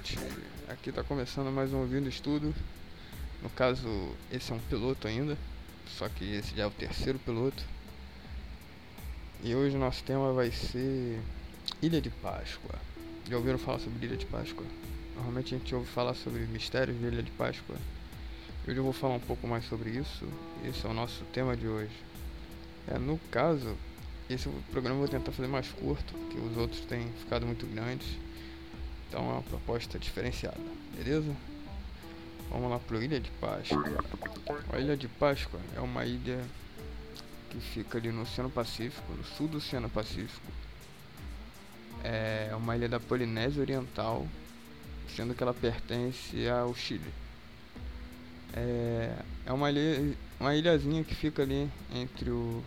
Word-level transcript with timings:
noite. 0.00 0.18
Aqui 0.66 0.88
está 0.88 1.04
começando 1.04 1.52
mais 1.52 1.74
um 1.74 1.80
Ouvindo 1.80 2.08
Estudo. 2.08 2.54
No 3.42 3.50
caso, 3.50 3.86
esse 4.32 4.50
é 4.50 4.54
um 4.54 4.58
piloto 4.58 5.06
ainda, 5.06 5.36
só 5.98 6.08
que 6.08 6.24
esse 6.36 6.56
já 6.56 6.62
é 6.62 6.66
o 6.66 6.70
terceiro 6.70 7.18
piloto. 7.18 7.62
E 9.44 9.54
hoje 9.54 9.76
o 9.76 9.78
nosso 9.78 10.02
tema 10.02 10.32
vai 10.32 10.50
ser 10.50 11.20
Ilha 11.82 12.00
de 12.00 12.08
Páscoa. 12.08 12.76
Já 13.28 13.36
ouviram 13.36 13.58
falar 13.58 13.78
sobre 13.78 14.06
Ilha 14.06 14.16
de 14.16 14.24
Páscoa? 14.24 14.64
Normalmente 15.16 15.54
a 15.54 15.58
gente 15.58 15.74
ouve 15.74 15.86
falar 15.86 16.14
sobre 16.14 16.40
mistérios 16.46 16.98
de 16.98 17.04
Ilha 17.04 17.22
de 17.22 17.30
Páscoa. 17.32 17.76
Hoje 18.66 18.78
eu 18.78 18.84
vou 18.84 18.94
falar 18.94 19.16
um 19.16 19.20
pouco 19.20 19.46
mais 19.46 19.66
sobre 19.66 19.90
isso. 19.90 20.26
Esse 20.64 20.86
é 20.86 20.88
o 20.88 20.94
nosso 20.94 21.24
tema 21.26 21.54
de 21.54 21.68
hoje. 21.68 21.96
É, 22.88 22.98
no 22.98 23.18
caso, 23.30 23.76
esse 24.30 24.48
programa 24.70 24.96
eu 24.96 25.06
vou 25.06 25.08
tentar 25.08 25.32
fazer 25.32 25.48
mais 25.48 25.68
curto, 25.68 26.14
porque 26.14 26.38
os 26.38 26.56
outros 26.56 26.80
têm 26.86 27.06
ficado 27.18 27.44
muito 27.44 27.66
grandes. 27.66 28.06
Então 29.10 29.28
é 29.28 29.32
uma 29.32 29.42
proposta 29.42 29.98
diferenciada, 29.98 30.56
beleza? 30.96 31.34
Vamos 32.48 32.70
lá 32.70 32.78
para 32.78 33.04
Ilha 33.04 33.18
de 33.18 33.28
Páscoa. 33.32 33.82
A 34.72 34.78
Ilha 34.78 34.96
de 34.96 35.08
Páscoa 35.08 35.58
é 35.74 35.80
uma 35.80 36.06
ilha 36.06 36.40
que 37.50 37.60
fica 37.60 37.98
ali 37.98 38.12
no 38.12 38.22
Oceano 38.22 38.48
Pacífico, 38.48 39.12
no 39.12 39.24
sul 39.24 39.48
do 39.48 39.58
Oceano 39.58 39.90
Pacífico. 39.90 40.46
É 42.04 42.52
uma 42.54 42.76
ilha 42.76 42.88
da 42.88 43.00
Polinésia 43.00 43.60
Oriental, 43.60 44.28
sendo 45.16 45.34
que 45.34 45.42
ela 45.42 45.52
pertence 45.52 46.48
ao 46.48 46.72
Chile. 46.72 47.12
É, 48.54 49.16
é 49.44 49.52
uma, 49.52 49.72
ilha, 49.72 50.16
uma 50.38 50.54
ilhazinha 50.54 51.02
que 51.02 51.16
fica 51.16 51.42
ali 51.42 51.68
entre 51.92 52.30
o 52.30 52.62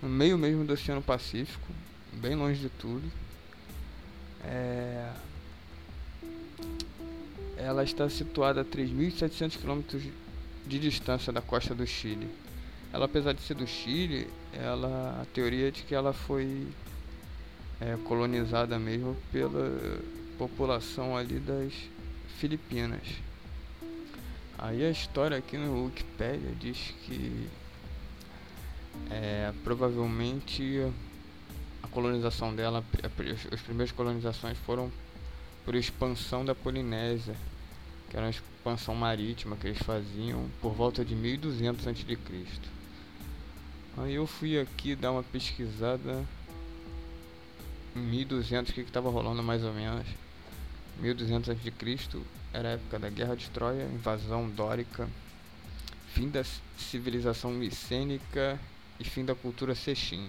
no 0.00 0.08
meio 0.08 0.38
mesmo 0.38 0.64
do 0.64 0.72
Oceano 0.72 1.02
Pacífico, 1.02 1.68
bem 2.14 2.34
longe 2.34 2.58
de 2.58 2.70
tudo. 2.70 3.06
É... 4.44 5.12
Ela 7.64 7.84
está 7.84 8.08
situada 8.08 8.62
a 8.62 8.64
3.700 8.64 9.56
km 9.56 9.98
de 10.66 10.78
distância 10.78 11.32
da 11.32 11.40
costa 11.40 11.74
do 11.74 11.86
Chile. 11.86 12.28
Ela, 12.92 13.04
apesar 13.06 13.32
de 13.32 13.40
ser 13.40 13.54
do 13.54 13.66
Chile, 13.66 14.28
ela, 14.52 15.22
a 15.22 15.26
teoria 15.32 15.68
é 15.68 15.70
de 15.70 15.82
que 15.82 15.94
ela 15.94 16.12
foi 16.12 16.66
é, 17.80 17.96
colonizada 18.04 18.78
mesmo 18.78 19.16
pela 19.30 19.80
população 20.36 21.16
ali 21.16 21.38
das 21.38 21.72
Filipinas. 22.38 23.02
Aí 24.58 24.84
a 24.84 24.90
história 24.90 25.36
aqui 25.36 25.56
no 25.56 25.84
Wikipedia 25.84 26.52
diz 26.58 26.94
que 27.04 27.48
é, 29.08 29.52
provavelmente 29.62 30.84
a 31.82 31.88
colonização 31.88 32.54
dela, 32.54 32.84
as 33.52 33.60
primeiras 33.60 33.92
colonizações 33.92 34.58
foram 34.58 34.90
por 35.64 35.74
expansão 35.74 36.44
da 36.44 36.54
Polinésia, 36.54 37.34
que 38.12 38.16
era 38.18 38.26
uma 38.26 38.30
expansão 38.30 38.94
marítima 38.94 39.56
que 39.56 39.68
eles 39.68 39.78
faziam 39.78 40.46
por 40.60 40.74
volta 40.74 41.02
de 41.02 41.14
1200 41.14 41.88
a.C. 41.88 42.18
Aí 43.96 44.12
eu 44.12 44.26
fui 44.26 44.60
aqui 44.60 44.94
dar 44.94 45.12
uma 45.12 45.22
pesquisada 45.22 46.22
em 47.96 48.00
1200, 48.00 48.70
o 48.70 48.74
que 48.74 48.80
estava 48.82 49.08
rolando 49.08 49.42
mais 49.42 49.64
ou 49.64 49.72
menos. 49.72 50.06
1200 50.98 51.48
a.C. 51.48 52.20
era 52.52 52.68
a 52.68 52.72
época 52.72 52.98
da 52.98 53.08
Guerra 53.08 53.34
de 53.34 53.48
Troia, 53.48 53.84
invasão 53.84 54.46
dórica, 54.50 55.08
fim 56.08 56.28
da 56.28 56.44
civilização 56.76 57.50
micênica 57.50 58.60
e 59.00 59.04
fim 59.04 59.24
da 59.24 59.34
cultura 59.34 59.74
Sexim. 59.74 60.28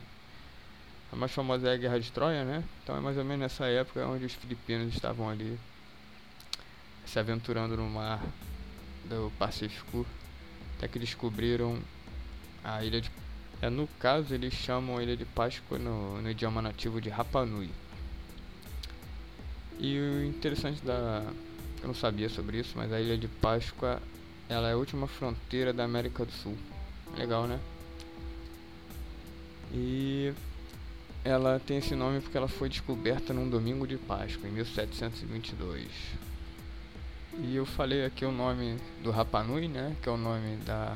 A 1.12 1.18
mais 1.18 1.34
famosa 1.34 1.68
é 1.68 1.74
a 1.74 1.78
Guerra 1.78 2.00
de 2.00 2.10
Troia, 2.14 2.46
né? 2.46 2.64
Então 2.82 2.96
é 2.96 3.02
mais 3.02 3.18
ou 3.18 3.26
menos 3.26 3.42
nessa 3.42 3.66
época 3.66 4.08
onde 4.08 4.24
os 4.24 4.34
filipinos 4.34 4.94
estavam 4.94 5.30
ali 5.30 5.60
se 7.06 7.20
aventurando 7.20 7.78
no 7.78 7.90
mar 7.90 8.22
do 9.06 9.32
Pacífico 9.38 10.06
até 10.78 10.88
que 10.88 11.00
descobriram 11.00 11.80
a 12.64 12.84
ilha 12.84 13.00
de 13.00 13.12
é, 13.62 13.70
no 13.70 13.88
caso 14.00 14.34
eles 14.34 14.54
chamam 14.54 14.98
a 14.98 15.04
ilha 15.04 15.16
de 15.16 15.24
Páscoa 15.24 15.80
no, 15.80 16.22
no 16.22 16.30
idioma 16.30 16.62
nativo 16.62 17.00
de 17.00 17.10
Rapa 17.10 17.46
Nui. 17.46 17.70
E 19.80 19.98
o 19.98 20.26
interessante 20.26 20.84
da 20.84 21.24
eu 21.82 21.88
não 21.88 21.96
sabia 21.96 22.28
sobre 22.30 22.60
isso, 22.60 22.74
mas 22.76 22.92
a 22.92 23.00
ilha 23.00 23.18
de 23.18 23.28
Páscoa 23.28 24.02
ela 24.50 24.70
é 24.70 24.74
a 24.74 24.78
última 24.78 25.08
fronteira 25.08 25.72
da 25.72 25.86
América 25.86 26.26
do 26.26 26.32
Sul. 26.32 26.58
Legal, 27.18 27.48
né? 27.48 27.60
E 29.74 30.34
ela 31.24 31.60
tem 31.66 31.78
esse 31.78 31.96
nome 31.96 32.20
porque 32.20 32.38
ela 32.38 32.48
foi 32.48 32.68
descoberta 32.68 33.34
num 33.34 33.50
domingo 33.50 33.88
de 33.88 33.98
Páscoa, 33.98 34.48
em 34.48 34.52
1722. 34.52 35.88
E 37.40 37.56
eu 37.56 37.66
falei 37.66 38.06
aqui 38.06 38.24
o 38.26 38.32
nome 38.32 38.78
do 39.02 39.12
Rapanui, 39.12 39.68
né, 39.68 39.96
que 40.02 40.08
é 40.08 40.12
o 40.12 40.18
nome 40.18 40.58
da 40.58 40.96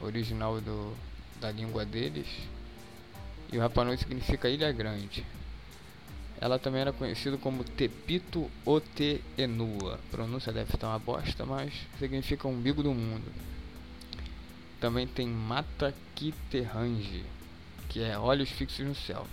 original 0.00 0.60
do, 0.60 0.94
da 1.40 1.50
língua 1.50 1.84
deles. 1.84 2.26
E 3.52 3.56
o 3.56 3.60
Rapanui 3.60 3.96
significa 3.96 4.48
Ilha 4.48 4.70
Grande. 4.72 5.24
Ela 6.40 6.58
também 6.58 6.80
era 6.80 6.92
conhecida 6.92 7.36
como 7.36 7.64
Tepito 7.64 8.50
Otenua. 8.64 9.94
A 9.94 10.10
pronúncia 10.10 10.52
deve 10.52 10.74
estar 10.74 10.88
uma 10.88 10.98
bosta, 10.98 11.44
mas 11.44 11.72
significa 11.98 12.46
umbigo 12.46 12.82
do 12.82 12.92
mundo. 12.92 13.32
Também 14.80 15.06
tem 15.06 15.26
Mata 15.26 15.94
Kiterange 16.14 17.24
que 17.88 18.02
é 18.02 18.18
Olhos 18.18 18.50
Fixos 18.50 18.86
no 18.86 18.94
Céu. 18.94 19.26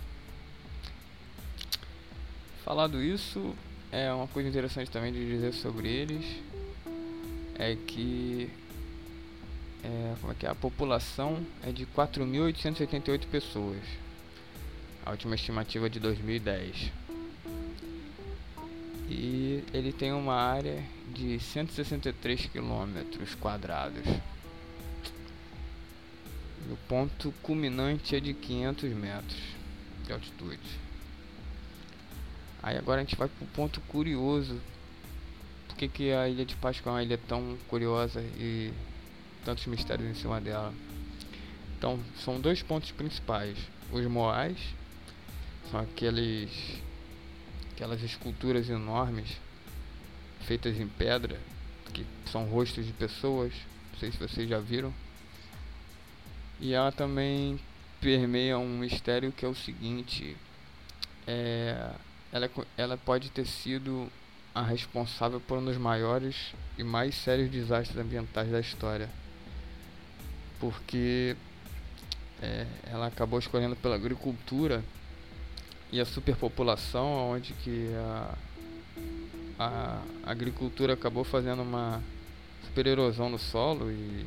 Falado 2.64 3.02
isso, 3.03 3.53
é 3.96 4.14
uma 4.14 4.28
coisa 4.28 4.50
interessante 4.50 4.92
também 4.92 5.14
de 5.14 5.26
dizer 5.26 5.54
sobre 5.54 5.88
eles 5.88 6.26
é 7.58 7.78
que 7.88 8.50
é, 9.82 10.16
como 10.20 10.34
é 10.34 10.36
que 10.36 10.46
é? 10.46 10.50
a 10.50 10.56
população 10.56 11.46
é 11.64 11.72
de 11.72 11.86
4.888 11.86 13.26
pessoas. 13.28 13.82
A 15.06 15.12
última 15.12 15.36
estimativa 15.36 15.86
é 15.86 15.90
de 15.90 16.00
2010. 16.02 16.92
E 19.10 19.64
ele 19.74 19.94
tem 19.94 20.12
uma 20.12 20.36
área 20.36 20.84
de 21.14 21.40
163 21.40 22.48
quilômetros 22.48 23.34
quadrados. 23.36 24.04
O 26.70 26.76
ponto 26.90 27.34
culminante 27.42 28.14
é 28.16 28.20
de 28.20 28.34
500 28.34 28.92
metros 28.94 29.42
de 30.06 30.12
altitude. 30.12 30.84
Aí 32.66 32.80
agora 32.80 33.00
a 33.00 33.03
gente 33.03 33.16
vai 33.16 33.28
para 33.28 33.46
o 33.46 33.48
ponto 33.50 33.80
curioso. 33.81 34.59
Por 35.68 35.78
que, 35.78 35.88
que 35.88 36.12
a 36.12 36.28
Ilha 36.28 36.44
de 36.44 36.56
Páscoa 36.56 36.90
é 36.90 36.96
uma 36.96 37.03
ilha 37.03 37.20
tão 37.28 37.56
curiosa 37.68 38.22
e 38.40 38.74
tantos 39.46 39.68
mistérios 39.68 40.09
em 40.09 40.16
cima 40.16 40.42
dela? 40.42 40.74
Então, 41.78 42.00
são 42.18 42.42
dois 42.42 42.64
pontos 42.64 42.90
principais. 42.90 43.56
Os 43.92 44.03
moais, 44.08 44.58
são 45.70 45.80
aqueles, 45.80 46.50
aquelas 47.72 48.02
esculturas 48.02 48.68
enormes 48.68 49.40
feitas 50.47 50.80
em 50.80 50.88
pedra, 50.88 51.40
que 51.94 52.03
são 52.32 52.46
rostos 52.46 52.84
de 52.84 52.94
pessoas. 52.94 53.53
Não 53.94 54.00
sei 54.00 54.12
se 54.12 54.18
vocês 54.18 54.50
já 54.50 54.58
viram. 54.59 54.92
E 56.59 56.74
ela 56.74 56.92
também 56.92 57.59
permeia 58.02 58.58
um 58.58 58.80
mistério 58.80 59.32
que 59.32 59.46
é 59.46 59.47
o 59.47 59.53
seguinte: 59.53 60.36
é, 61.28 61.92
ela, 62.35 62.51
ela 62.78 62.97
pode 62.97 63.31
ter 63.31 63.46
sido 63.46 64.12
a 64.53 64.62
responsável 64.62 65.40
por 65.40 65.57
um 65.57 65.63
dos 65.63 65.78
maiores 65.78 66.53
e 66.78 66.84
mais 66.84 67.16
sérios 67.16 67.50
desastres 67.50 67.97
ambientais 67.97 68.51
da 68.51 68.59
história. 68.59 69.09
Porque 70.59 71.38
é, 72.41 72.68
ela 72.91 73.07
acabou 73.07 73.40
escolhendo 73.40 73.78
pela 73.78 73.96
agricultura 73.96 74.84
e 75.93 76.02
a 76.02 76.05
superpopulação, 76.05 77.32
onde 77.32 77.53
que 77.53 77.90
a, 77.96 78.35
a 79.58 80.02
agricultura 80.26 80.91
acabou 80.93 81.23
fazendo 81.23 81.61
uma 81.61 82.03
supererosão 82.66 83.29
no 83.29 83.40
solo 83.40 83.90
e 83.90 84.26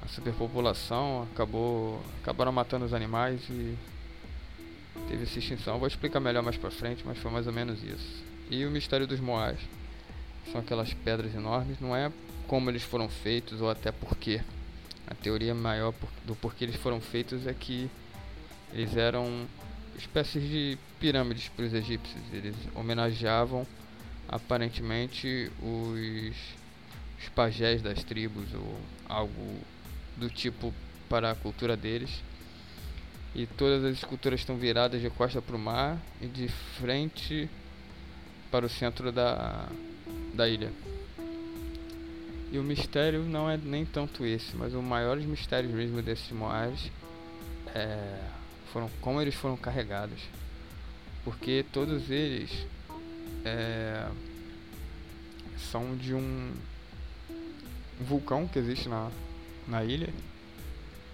a 0.00 0.08
superpopulação 0.08 1.28
acabou 1.30 2.02
acabaram 2.22 2.52
matando 2.52 2.86
os 2.86 2.94
animais 2.94 3.42
e 3.50 3.76
teve 5.14 5.22
essa 5.22 5.38
extinção. 5.38 5.78
vou 5.78 5.86
explicar 5.86 6.18
melhor 6.18 6.42
mais 6.42 6.56
pra 6.56 6.70
frente, 6.70 7.04
mas 7.06 7.16
foi 7.18 7.30
mais 7.30 7.46
ou 7.46 7.52
menos 7.52 7.82
isso. 7.82 8.24
E 8.50 8.66
o 8.66 8.70
mistério 8.70 9.06
dos 9.06 9.20
Moais 9.20 9.58
são 10.50 10.60
aquelas 10.60 10.92
pedras 10.92 11.34
enormes, 11.34 11.78
não 11.80 11.94
é 11.94 12.10
como 12.48 12.68
eles 12.68 12.82
foram 12.82 13.08
feitos 13.08 13.60
ou 13.60 13.70
até 13.70 13.92
porquê. 13.92 14.40
A 15.06 15.14
teoria 15.14 15.54
maior 15.54 15.94
do 16.26 16.34
porquê 16.34 16.64
eles 16.64 16.76
foram 16.76 17.00
feitos 17.00 17.46
é 17.46 17.54
que 17.54 17.88
eles 18.72 18.96
eram 18.96 19.46
espécies 19.96 20.42
de 20.42 20.76
pirâmides 20.98 21.48
para 21.48 21.64
os 21.64 21.72
egípcios. 21.72 22.20
Eles 22.32 22.56
homenageavam 22.74 23.66
aparentemente 24.28 25.50
os, 25.62 26.36
os 27.22 27.28
pajés 27.34 27.80
das 27.82 28.02
tribos 28.02 28.52
ou 28.52 28.80
algo 29.08 29.60
do 30.16 30.28
tipo 30.28 30.74
para 31.08 31.30
a 31.30 31.34
cultura 31.34 31.76
deles. 31.76 32.10
E 33.34 33.46
todas 33.46 33.84
as 33.84 33.98
esculturas 33.98 34.40
estão 34.40 34.56
viradas 34.56 35.00
de 35.00 35.10
costa 35.10 35.42
para 35.42 35.56
o 35.56 35.58
mar 35.58 35.98
e 36.20 36.26
de 36.26 36.48
frente 36.48 37.50
para 38.50 38.64
o 38.64 38.68
centro 38.68 39.10
da, 39.10 39.68
da 40.32 40.48
ilha. 40.48 40.70
E 42.52 42.58
o 42.58 42.62
mistério 42.62 43.24
não 43.24 43.50
é 43.50 43.56
nem 43.56 43.84
tanto 43.84 44.24
esse, 44.24 44.54
mas 44.54 44.74
o 44.74 44.80
maiores 44.80 45.24
mistérios 45.24 45.72
mesmo 45.72 46.00
desses 46.00 46.30
Moais 46.30 46.92
é, 47.74 48.20
foram 48.72 48.88
como 49.00 49.20
eles 49.20 49.34
foram 49.34 49.56
carregados. 49.56 50.20
Porque 51.24 51.64
todos 51.72 52.10
eles 52.10 52.66
é, 53.44 54.08
são 55.72 55.96
de 55.96 56.14
um 56.14 56.52
vulcão 58.00 58.46
que 58.46 58.58
existe 58.58 58.88
na, 58.88 59.10
na 59.66 59.82
ilha. 59.82 60.12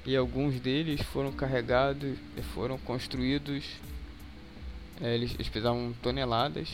E 0.07 0.17
alguns 0.17 0.59
deles 0.61 1.03
foram 1.03 1.31
carregados, 1.33 2.19
foram 2.55 2.79
construídos. 2.79 3.65
É, 5.01 5.15
eles, 5.15 5.35
eles 5.35 5.49
pesavam 5.49 5.95
toneladas. 6.03 6.69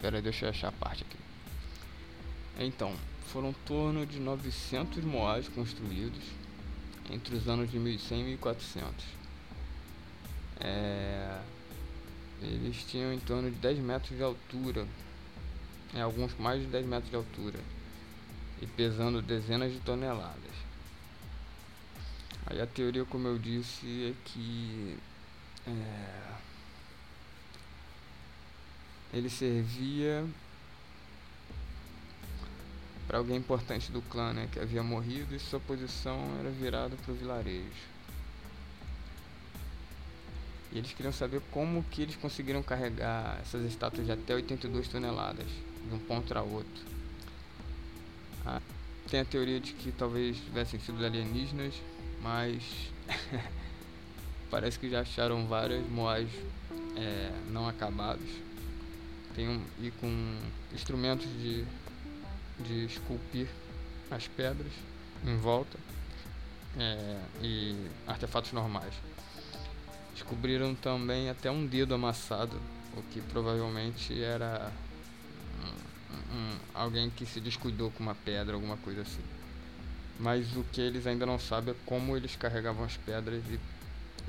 Pera, 0.00 0.20
deixa 0.20 0.46
eu 0.46 0.50
achar 0.50 0.68
a 0.68 0.72
parte 0.72 1.04
aqui. 1.04 1.18
Então, 2.60 2.94
foram 3.28 3.50
em 3.50 3.56
torno 3.64 4.04
de 4.04 4.18
900 4.18 5.04
moais 5.04 5.48
construídos 5.48 6.22
entre 7.10 7.36
os 7.36 7.48
anos 7.48 7.70
de 7.70 7.78
1100 7.78 8.20
e 8.20 8.24
1400. 8.24 9.04
É, 10.60 11.40
eles 12.42 12.84
tinham 12.84 13.12
em 13.12 13.18
torno 13.20 13.50
de 13.50 13.56
10 13.56 13.78
metros 13.78 14.16
de 14.16 14.22
altura, 14.22 14.86
é, 15.94 16.00
alguns 16.00 16.36
mais 16.38 16.60
de 16.60 16.66
10 16.66 16.86
metros 16.86 17.10
de 17.10 17.16
altura, 17.16 17.58
e 18.60 18.66
pesando 18.66 19.22
dezenas 19.22 19.72
de 19.72 19.78
toneladas. 19.80 20.68
Aí 22.50 22.60
a 22.62 22.66
teoria, 22.66 23.04
como 23.04 23.28
eu 23.28 23.38
disse, 23.38 24.10
é 24.10 24.14
que 24.24 24.96
é, 25.66 26.34
ele 29.12 29.28
servia 29.28 30.26
para 33.06 33.18
alguém 33.18 33.36
importante 33.36 33.92
do 33.92 34.00
clã, 34.00 34.32
né, 34.32 34.48
que 34.50 34.58
havia 34.58 34.82
morrido 34.82 35.34
e 35.34 35.38
sua 35.38 35.60
posição 35.60 36.18
era 36.40 36.50
virada 36.50 36.96
para 36.96 37.12
o 37.12 37.14
vilarejo. 37.14 37.98
E 40.72 40.78
eles 40.78 40.92
queriam 40.92 41.12
saber 41.12 41.42
como 41.50 41.82
que 41.84 42.02
eles 42.02 42.16
conseguiram 42.16 42.62
carregar 42.62 43.38
essas 43.42 43.64
estátuas 43.64 44.06
de 44.06 44.12
até 44.12 44.34
82 44.34 44.88
toneladas 44.88 45.46
de 45.86 45.94
um 45.94 45.98
ponto 45.98 46.36
a 46.36 46.42
outro. 46.42 46.84
Ah, 48.44 48.60
tem 49.10 49.20
a 49.20 49.24
teoria 49.24 49.60
de 49.60 49.72
que 49.72 49.92
talvez 49.92 50.36
tivessem 50.36 50.78
sido 50.80 51.04
alienígenas, 51.04 51.74
mas 52.22 52.62
parece 54.50 54.78
que 54.78 54.88
já 54.88 55.00
acharam 55.00 55.46
várias 55.46 55.86
moais 55.88 56.28
é, 56.96 57.32
não 57.50 57.68
acabados. 57.68 58.28
Tem 59.34 59.48
um, 59.48 59.62
e 59.80 59.90
com 59.92 60.38
instrumentos 60.72 61.26
de 61.40 61.64
de 62.58 62.84
esculpir 62.84 63.48
as 64.10 64.26
pedras 64.26 64.72
em 65.24 65.36
volta 65.36 65.78
é, 66.78 67.20
e 67.42 67.88
artefatos 68.06 68.52
normais. 68.52 68.92
Descobriram 70.14 70.74
também 70.74 71.30
até 71.30 71.50
um 71.50 71.66
dedo 71.66 71.94
amassado, 71.94 72.60
o 72.96 73.02
que 73.02 73.20
provavelmente 73.20 74.20
era 74.22 74.72
um, 76.32 76.36
um, 76.36 76.58
alguém 76.74 77.10
que 77.10 77.24
se 77.24 77.40
descuidou 77.40 77.90
com 77.92 78.02
uma 78.02 78.14
pedra, 78.14 78.54
alguma 78.54 78.76
coisa 78.78 79.02
assim. 79.02 79.22
Mas 80.18 80.56
o 80.56 80.64
que 80.64 80.80
eles 80.80 81.06
ainda 81.06 81.24
não 81.24 81.38
sabem 81.38 81.72
é 81.72 81.76
como 81.86 82.16
eles 82.16 82.34
carregavam 82.34 82.84
as 82.84 82.96
pedras 82.96 83.42
e, 83.48 83.60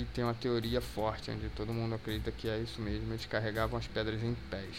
e 0.01 0.05
tem 0.05 0.23
uma 0.23 0.35
teoria 0.35 0.79
forte 0.79 1.31
onde 1.31 1.49
todo 1.49 1.73
mundo 1.73 1.95
acredita 1.95 2.31
que 2.31 2.47
é 2.47 2.59
isso 2.59 2.79
mesmo, 2.79 3.11
eles 3.11 3.25
carregavam 3.25 3.79
as 3.79 3.87
pedras 3.87 4.21
em 4.23 4.35
pés. 4.51 4.75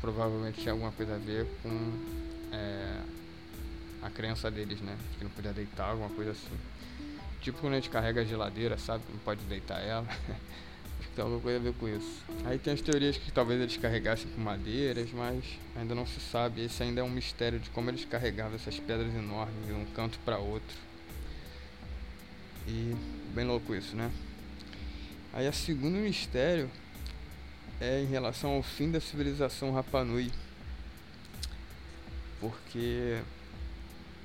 Provavelmente 0.00 0.60
tinha 0.60 0.72
alguma 0.72 0.90
coisa 0.90 1.14
a 1.14 1.18
ver 1.18 1.46
com 1.62 1.70
é, 2.50 3.00
a 4.02 4.10
crença 4.10 4.50
deles, 4.50 4.80
né? 4.80 4.98
Que 5.16 5.22
não 5.22 5.30
podia 5.30 5.52
deitar, 5.52 5.90
alguma 5.90 6.10
coisa 6.10 6.32
assim. 6.32 6.58
Tipo 7.40 7.60
quando 7.60 7.74
a 7.74 7.76
gente 7.76 7.90
carrega 7.90 8.22
a 8.22 8.24
geladeira, 8.24 8.76
sabe? 8.76 9.04
Não 9.08 9.18
pode 9.18 9.44
deitar 9.44 9.80
ela. 9.80 10.06
Tem 11.14 11.22
alguma 11.22 11.40
coisa 11.40 11.58
a 11.58 11.62
ver 11.62 11.74
com 11.74 11.88
isso. 11.88 12.22
Aí 12.44 12.58
tem 12.58 12.72
as 12.72 12.80
teorias 12.80 13.16
que 13.16 13.30
talvez 13.30 13.60
eles 13.60 13.76
carregassem 13.76 14.30
com 14.32 14.40
madeiras, 14.40 15.10
mas 15.12 15.44
ainda 15.76 15.94
não 15.94 16.06
se 16.06 16.20
sabe. 16.20 16.64
Esse 16.64 16.82
ainda 16.82 17.00
é 17.00 17.04
um 17.04 17.10
mistério 17.10 17.58
de 17.58 17.68
como 17.70 17.90
eles 17.90 18.04
carregavam 18.04 18.54
essas 18.54 18.78
pedras 18.78 19.14
enormes 19.14 19.66
de 19.66 19.72
um 19.72 19.84
canto 19.86 20.18
para 20.24 20.38
outro. 20.38 20.76
E 22.66 22.94
bem 23.34 23.44
louco 23.44 23.74
isso, 23.74 23.94
né? 23.94 24.10
Aí 25.32 25.48
o 25.48 25.52
segundo 25.52 25.96
mistério 25.96 26.70
é 27.80 28.00
em 28.00 28.06
relação 28.06 28.50
ao 28.52 28.62
fim 28.62 28.90
da 28.90 29.00
civilização 29.00 29.72
Rapanui 29.72 30.30
porque 32.42 33.20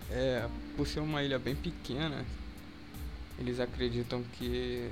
é, 0.10 0.50
por 0.76 0.88
ser 0.88 1.02
uma 1.02 1.22
ilha 1.22 1.38
bem 1.38 1.56
pequena, 1.56 2.26
eles 3.38 3.60
acreditam 3.60 4.24
que 4.34 4.90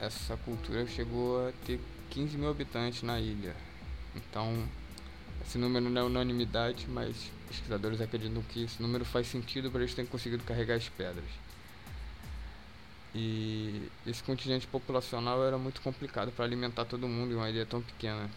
essa 0.00 0.36
cultura 0.38 0.86
chegou 0.86 1.48
a 1.48 1.52
ter 1.64 1.80
15 2.10 2.36
mil 2.36 2.50
habitantes 2.50 3.02
na 3.02 3.18
ilha. 3.18 3.54
Então, 4.14 4.66
esse 5.44 5.58
número 5.58 5.88
não 5.88 6.00
é 6.00 6.04
unanimidade, 6.04 6.86
mas 6.88 7.30
pesquisadores 7.48 8.00
acreditam 8.00 8.42
que 8.42 8.64
esse 8.64 8.82
número 8.82 9.04
faz 9.04 9.26
sentido 9.26 9.70
para 9.70 9.80
eles 9.80 9.94
terem 9.94 10.10
conseguido 10.10 10.42
carregar 10.44 10.76
as 10.76 10.88
pedras. 10.88 11.24
E 13.14 13.90
esse 14.06 14.22
contingente 14.22 14.66
populacional 14.66 15.44
era 15.44 15.56
muito 15.56 15.80
complicado 15.80 16.30
para 16.32 16.44
alimentar 16.44 16.84
todo 16.84 17.08
mundo 17.08 17.32
em 17.32 17.36
uma 17.36 17.48
ilha 17.48 17.64
tão 17.64 17.80
pequena, 17.80 18.28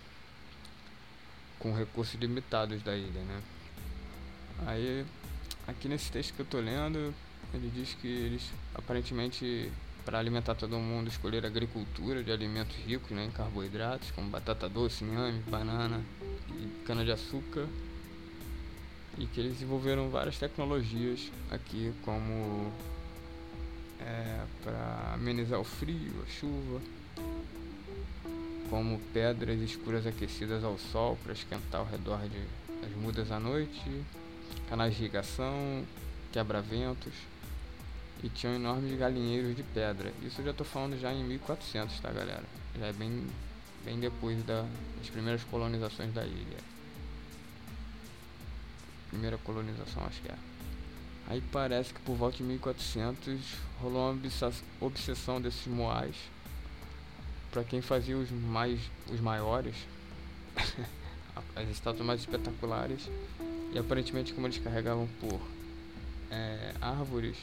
com 1.58 1.76
recursos 1.76 2.16
limitados 2.16 2.82
da 2.82 2.96
ilha, 2.96 3.22
né? 3.22 3.42
Aí, 4.66 5.06
aqui 5.68 5.90
nesse 5.90 6.12
texto 6.12 6.34
que 6.34 6.42
eu 6.42 6.46
tô 6.46 6.60
lendo, 6.60 7.14
ele 7.54 7.70
diz 7.74 7.94
que 7.96 8.08
eles 8.08 8.50
aparentemente 8.74 9.70
para 10.06 10.20
alimentar 10.20 10.56
todo 10.56 10.78
mundo 10.78 11.08
escolheram 11.08 11.48
agricultura 11.48 12.24
de 12.24 12.32
alimentos 12.32 12.76
ricos 12.78 13.12
né, 13.12 13.26
em 13.26 13.32
carboidratos, 13.32 14.12
como 14.12 14.30
batata 14.30 14.68
doce, 14.68 15.04
inhame, 15.04 15.40
banana 15.50 16.02
e 16.50 16.86
cana-de-açúcar. 16.86 17.66
E 19.18 19.26
que 19.26 19.40
eles 19.40 19.54
desenvolveram 19.54 20.10
várias 20.10 20.38
tecnologias 20.38 21.30
aqui, 21.52 21.94
como 22.04 22.72
é, 24.00 24.42
para 24.64 25.14
amenizar 25.14 25.60
o 25.60 25.64
frio, 25.64 26.14
a 26.26 26.30
chuva, 26.30 26.82
como 28.70 29.00
pedras 29.14 29.60
escuras 29.60 30.08
aquecidas 30.08 30.64
ao 30.64 30.78
sol 30.78 31.18
para 31.22 31.34
esquentar 31.34 31.82
ao 31.82 31.88
redor 31.88 32.20
de, 32.22 32.82
das 32.82 32.96
mudas 32.96 33.32
à 33.32 33.40
noite 33.40 34.06
canais 34.70 34.96
de 34.96 35.02
irrigação, 35.02 35.84
quebra-ventos 36.32 37.14
e 38.24 38.30
tinham 38.30 38.56
enormes 38.56 38.98
galinheiros 38.98 39.56
de 39.56 39.64
pedra. 39.64 40.12
Isso 40.22 40.42
eu 40.42 40.46
já 40.46 40.52
estou 40.52 40.66
falando 40.66 41.00
já 41.00 41.12
em 41.14 41.24
1400, 41.24 42.00
tá 42.00 42.12
galera? 42.12 42.44
Já 42.78 42.88
é 42.88 42.94
bem, 42.94 43.26
bem 43.86 44.00
depois 44.00 44.44
da, 44.44 44.66
das 44.98 45.10
primeiras 45.10 45.44
colonizações 45.46 46.14
da 46.14 46.26
ilha. 46.26 46.58
Primeira 49.10 49.38
colonização 49.40 50.04
acho 50.06 50.22
que 50.22 50.32
é. 50.32 50.36
Aí 51.28 51.42
parece 51.52 51.94
que 51.94 52.00
por 52.02 52.16
volta 52.16 52.38
de 52.38 52.44
1400 52.44 53.40
rolou 53.82 54.12
uma 54.12 54.20
obsessão 54.82 55.40
desses 55.40 55.68
moais 55.68 56.16
para 57.52 57.64
quem 57.64 57.82
fazia 57.82 58.18
os 58.18 58.30
mais 58.32 58.80
os 59.12 59.20
maiores, 59.20 59.76
as 61.56 61.70
estátuas 61.70 62.06
mais 62.06 62.20
espetaculares 62.22 63.10
e 63.72 63.78
aparentemente 63.78 64.34
como 64.34 64.48
eles 64.48 64.58
carregavam 64.58 65.08
por 65.20 65.40
é, 66.32 66.74
árvores, 66.82 67.38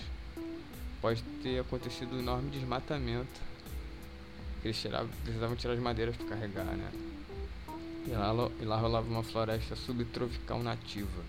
pode 1.07 1.23
ter 1.41 1.61
acontecido 1.61 2.17
um 2.17 2.19
enorme 2.19 2.51
desmatamento. 2.51 3.41
Eles 4.65 4.77
tiravam, 4.77 5.09
precisavam 5.23 5.55
tirar 5.55 5.75
as 5.75 5.79
madeiras 5.79 6.17
para 6.17 6.27
carregar, 6.27 6.65
né? 6.65 6.91
E 8.09 8.11
lá, 8.11 8.51
e 8.61 8.65
lá 8.65 8.77
rolava 8.77 9.07
uma 9.07 9.23
floresta 9.23 9.77
subtropical 9.77 10.65
nativa. 10.65 11.23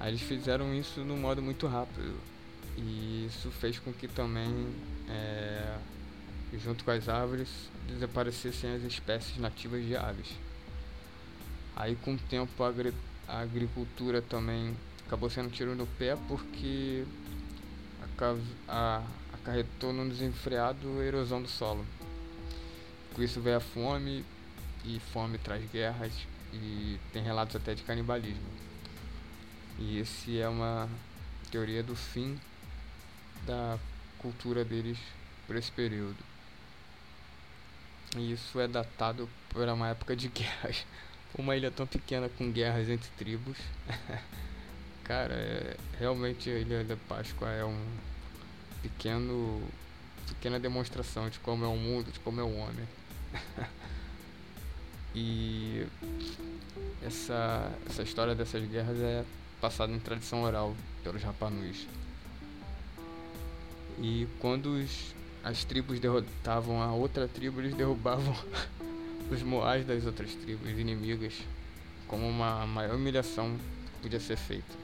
Aí 0.00 0.12
eles 0.12 0.22
fizeram 0.22 0.74
isso 0.74 1.04
de 1.04 1.10
um 1.10 1.18
modo 1.18 1.42
muito 1.42 1.66
rápido. 1.66 2.18
E 2.78 3.26
isso 3.28 3.50
fez 3.50 3.78
com 3.78 3.92
que 3.92 4.08
também, 4.08 4.48
é, 5.10 5.76
junto 6.54 6.86
com 6.86 6.90
as 6.90 7.10
árvores, 7.10 7.50
desaparecessem 7.86 8.76
as 8.76 8.82
espécies 8.82 9.36
nativas 9.36 9.84
de 9.84 9.94
aves. 9.94 10.30
Aí 11.76 11.96
com 11.96 12.14
o 12.14 12.18
tempo 12.18 12.64
a 12.64 12.72
a 13.28 13.40
agricultura 13.40 14.22
também 14.22 14.74
acabou 15.06 15.28
sendo 15.28 15.50
tiro 15.50 15.74
no 15.74 15.86
pé 15.86 16.16
porque 16.26 17.04
acarretou 19.32 19.92
no 19.92 20.08
desenfreado 20.08 21.02
erosão 21.02 21.42
do 21.42 21.48
solo. 21.48 21.84
Com 23.14 23.22
isso 23.22 23.40
veio 23.40 23.56
a 23.56 23.60
fome 23.60 24.24
e 24.84 24.98
fome 25.12 25.38
traz 25.38 25.64
guerras 25.70 26.12
e 26.52 26.98
tem 27.12 27.22
relatos 27.22 27.56
até 27.56 27.74
de 27.74 27.82
canibalismo. 27.82 28.50
E 29.78 29.98
esse 29.98 30.38
é 30.38 30.48
uma 30.48 30.88
teoria 31.50 31.82
do 31.82 31.96
fim 31.96 32.38
da 33.46 33.78
cultura 34.18 34.64
deles 34.64 34.98
por 35.46 35.56
esse 35.56 35.70
período. 35.70 36.16
E 38.16 38.32
isso 38.32 38.60
é 38.60 38.68
datado 38.68 39.28
era 39.56 39.74
uma 39.74 39.88
época 39.88 40.14
de 40.14 40.28
guerras. 40.30 40.86
Uma 41.36 41.56
ilha 41.56 41.70
tão 41.70 41.86
pequena 41.86 42.28
com 42.28 42.50
guerras 42.50 42.88
entre 42.88 43.10
tribos. 43.16 43.56
Cara, 45.04 45.34
é, 45.34 45.76
realmente 45.98 46.48
a 46.48 46.58
Ilha 46.58 46.84
da 46.84 46.96
Páscoa 47.08 47.48
é 47.50 47.64
um 47.64 47.84
pequeno 48.82 49.62
pequena 50.28 50.58
demonstração 50.58 51.28
de 51.28 51.38
como 51.40 51.64
é 51.64 51.68
o 51.68 51.76
mundo, 51.76 52.10
de 52.10 52.18
como 52.20 52.40
é 52.40 52.42
o 52.42 52.56
homem. 52.56 52.88
e 55.14 55.86
essa, 57.02 57.70
essa 57.88 58.02
história 58.02 58.34
dessas 58.34 58.64
guerras 58.68 58.98
é 58.98 59.24
passada 59.60 59.92
em 59.92 59.98
tradição 59.98 60.42
oral 60.42 60.74
pelos 61.02 61.22
Rapanus. 61.22 61.86
E 63.98 64.26
quando 64.40 64.66
os, 64.66 65.14
as 65.44 65.64
tribos 65.64 66.00
derrotavam 66.00 66.80
a 66.80 66.92
outra 66.92 67.28
tribo, 67.28 67.60
eles 67.60 67.74
derrubavam 67.74 68.34
os 69.30 69.42
moais 69.42 69.86
das 69.86 70.04
outras 70.06 70.34
tribos 70.34 70.70
inimigas, 70.70 71.34
como 72.08 72.28
uma 72.28 72.66
maior 72.66 72.96
humilhação 72.96 73.56
podia 74.00 74.18
ser 74.18 74.36
feita. 74.36 74.82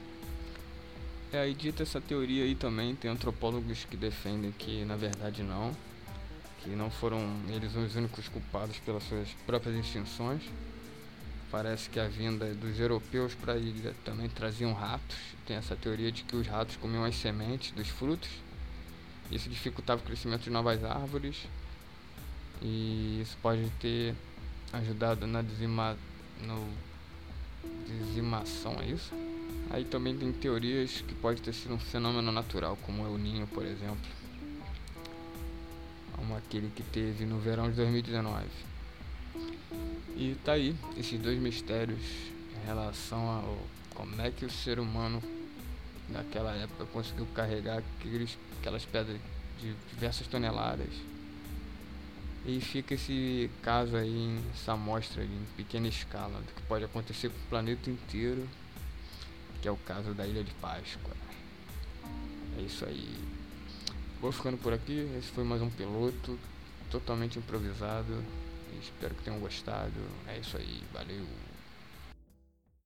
É, 1.31 1.41
aí 1.41 1.53
dita 1.53 1.83
essa 1.83 2.01
teoria 2.01 2.43
aí 2.43 2.55
também, 2.55 2.95
tem 2.95 3.11
antropólogos 3.11 3.85
que 3.85 3.95
defendem 3.95 4.51
que 4.51 4.83
na 4.83 4.95
verdade 4.95 5.43
não, 5.43 5.71
que 6.63 6.71
não 6.71 6.89
foram 6.89 7.19
eles 7.47 7.75
os 7.75 7.95
únicos 7.95 8.27
culpados 8.27 8.79
pelas 8.79 9.03
suas 9.03 9.29
próprias 9.45 9.75
extinções. 9.75 10.41
Parece 11.51 11.87
que 11.89 11.99
a 11.99 12.07
vinda 12.07 12.51
dos 12.55 12.79
europeus 12.79 13.35
para 13.35 13.53
a 13.53 13.57
ilha 13.57 13.93
também 14.03 14.27
traziam 14.27 14.73
ratos. 14.73 15.17
Tem 15.45 15.55
essa 15.55 15.75
teoria 15.75 16.11
de 16.11 16.23
que 16.23 16.35
os 16.35 16.47
ratos 16.47 16.75
comiam 16.77 17.03
as 17.03 17.15
sementes 17.15 17.71
dos 17.71 17.87
frutos. 17.87 18.29
Isso 19.31 19.49
dificultava 19.49 20.01
o 20.01 20.05
crescimento 20.05 20.43
de 20.43 20.49
novas 20.49 20.83
árvores. 20.83 21.37
E 22.61 23.19
isso 23.21 23.37
pode 23.41 23.69
ter 23.79 24.15
ajudado 24.73 25.25
na 25.25 25.41
dizima, 25.41 25.95
no 26.41 26.67
dizimação, 27.87 28.79
é 28.79 28.85
isso? 28.87 29.11
Aí 29.69 29.85
também 29.85 30.17
tem 30.17 30.31
teorias 30.31 31.03
que 31.07 31.13
pode 31.13 31.41
ter 31.41 31.53
sido 31.53 31.75
um 31.75 31.79
fenômeno 31.79 32.31
natural, 32.31 32.77
como 32.85 33.03
o 33.03 33.17
Ninho, 33.17 33.45
por 33.47 33.63
exemplo. 33.63 33.99
Como 36.15 36.35
aquele 36.35 36.71
que 36.75 36.81
teve 36.81 37.25
no 37.25 37.39
verão 37.39 37.69
de 37.69 37.75
2019. 37.75 38.45
E 40.15 40.35
tá 40.43 40.53
aí, 40.53 40.75
esses 40.97 41.19
dois 41.19 41.39
mistérios 41.39 42.01
em 42.61 42.65
relação 42.65 43.29
ao 43.29 43.57
como 43.93 44.19
é 44.21 44.31
que 44.31 44.45
o 44.45 44.49
ser 44.49 44.79
humano 44.79 45.21
naquela 46.07 46.55
época 46.55 46.85
conseguiu 46.85 47.27
carregar 47.35 47.83
aqueles, 47.99 48.37
aquelas 48.59 48.85
pedras 48.85 49.19
de 49.61 49.73
diversas 49.89 50.25
toneladas. 50.27 50.89
E 52.45 52.59
fica 52.61 52.93
esse 52.93 53.51
caso 53.61 53.95
aí, 53.95 54.39
essa 54.53 54.73
amostra 54.73 55.23
em 55.23 55.45
pequena 55.55 55.87
escala 55.87 56.39
do 56.39 56.53
que 56.53 56.61
pode 56.63 56.85
acontecer 56.85 57.29
com 57.29 57.37
o 57.37 57.49
planeta 57.49 57.89
inteiro, 57.89 58.47
que 59.61 59.67
é 59.67 59.71
o 59.71 59.77
caso 59.77 60.13
da 60.13 60.25
Ilha 60.25 60.43
de 60.43 60.53
Páscoa. 60.55 61.13
É 62.57 62.61
isso 62.61 62.85
aí. 62.85 63.17
Vou 64.21 64.31
ficando 64.31 64.57
por 64.57 64.73
aqui, 64.73 65.09
esse 65.17 65.27
foi 65.31 65.43
mais 65.43 65.61
um 65.61 65.69
piloto 65.69 66.37
totalmente 66.89 67.39
improvisado. 67.39 68.23
Espero 68.81 69.15
que 69.15 69.23
tenham 69.23 69.39
gostado. 69.39 69.99
É 70.27 70.37
isso 70.37 70.57
aí, 70.57 70.81
valeu. 70.93 71.25